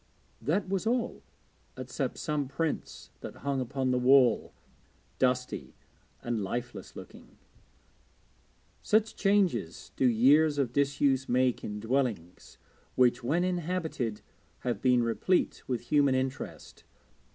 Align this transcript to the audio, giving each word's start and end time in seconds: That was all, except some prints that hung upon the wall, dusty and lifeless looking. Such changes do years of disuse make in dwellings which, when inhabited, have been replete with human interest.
That 0.41 0.67
was 0.67 0.87
all, 0.87 1.21
except 1.77 2.17
some 2.17 2.47
prints 2.47 3.11
that 3.19 3.35
hung 3.45 3.61
upon 3.61 3.91
the 3.91 3.99
wall, 3.99 4.51
dusty 5.19 5.75
and 6.23 6.43
lifeless 6.43 6.95
looking. 6.95 7.37
Such 8.81 9.15
changes 9.15 9.91
do 9.95 10.07
years 10.07 10.57
of 10.57 10.73
disuse 10.73 11.29
make 11.29 11.63
in 11.63 11.79
dwellings 11.79 12.57
which, 12.95 13.23
when 13.23 13.43
inhabited, 13.43 14.21
have 14.61 14.81
been 14.81 15.03
replete 15.03 15.61
with 15.67 15.81
human 15.91 16.15
interest. 16.15 16.83